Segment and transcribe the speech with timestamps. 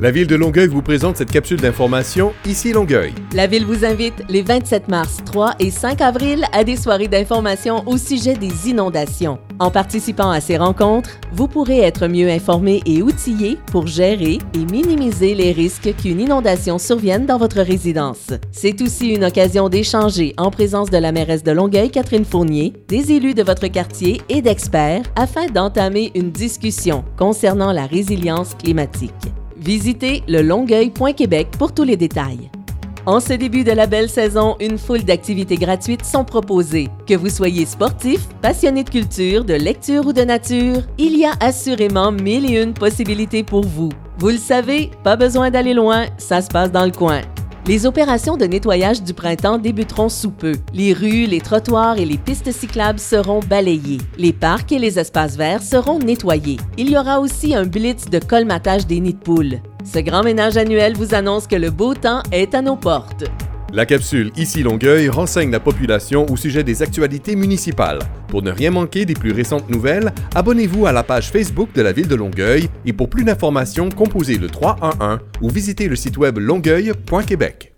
[0.00, 3.12] La ville de Longueuil vous présente cette capsule d'information Ici Longueuil.
[3.34, 7.82] La ville vous invite les 27 mars, 3 et 5 avril à des soirées d'information
[7.84, 9.40] au sujet des inondations.
[9.58, 14.72] En participant à ces rencontres, vous pourrez être mieux informé et outillé pour gérer et
[14.72, 18.28] minimiser les risques qu'une inondation survienne dans votre résidence.
[18.52, 23.10] C'est aussi une occasion d'échanger en présence de la mairesse de Longueuil, Catherine Fournier, des
[23.10, 29.12] élus de votre quartier et d'experts afin d'entamer une discussion concernant la résilience climatique.
[29.60, 32.50] Visitez le longueuil.québec pour tous les détails.
[33.06, 36.88] En ce début de la belle saison, une foule d'activités gratuites sont proposées.
[37.06, 41.32] Que vous soyez sportif, passionné de culture, de lecture ou de nature, il y a
[41.40, 43.88] assurément mille et une possibilités pour vous.
[44.18, 47.22] Vous le savez, pas besoin d'aller loin, ça se passe dans le coin.
[47.68, 50.54] Les opérations de nettoyage du printemps débuteront sous peu.
[50.72, 53.98] Les rues, les trottoirs et les pistes cyclables seront balayés.
[54.16, 56.56] Les parcs et les espaces verts seront nettoyés.
[56.78, 59.58] Il y aura aussi un blitz de colmatage des nids de poules.
[59.84, 63.24] Ce grand ménage annuel vous annonce que le beau temps est à nos portes.
[63.70, 67.98] La capsule Ici Longueuil renseigne la population au sujet des actualités municipales.
[68.28, 71.92] Pour ne rien manquer des plus récentes nouvelles, abonnez-vous à la page Facebook de la
[71.92, 76.38] ville de Longueuil et pour plus d'informations, composez le 311 ou visitez le site web
[76.38, 77.77] longueuil.québec.